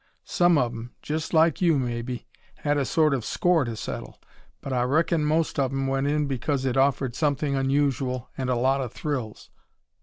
[0.25, 4.19] Some of 'em, just like you, maybe, had a sort of score to settle.
[4.59, 8.55] But I reckon most of 'em went in because it offered something unusual and a
[8.55, 9.51] lot of thrills.